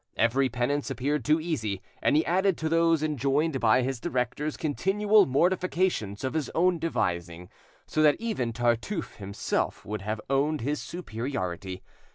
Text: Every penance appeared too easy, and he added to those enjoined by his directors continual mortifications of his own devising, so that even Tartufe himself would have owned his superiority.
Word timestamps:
Every 0.17 0.49
penance 0.49 0.89
appeared 0.89 1.23
too 1.23 1.39
easy, 1.39 1.79
and 2.01 2.15
he 2.15 2.25
added 2.25 2.57
to 2.57 2.67
those 2.69 3.03
enjoined 3.03 3.59
by 3.59 3.83
his 3.83 3.99
directors 3.99 4.57
continual 4.57 5.27
mortifications 5.27 6.23
of 6.23 6.33
his 6.33 6.49
own 6.55 6.79
devising, 6.79 7.49
so 7.85 8.01
that 8.01 8.15
even 8.17 8.51
Tartufe 8.51 9.17
himself 9.17 9.85
would 9.85 10.01
have 10.01 10.19
owned 10.27 10.61
his 10.61 10.81
superiority. 10.81 11.83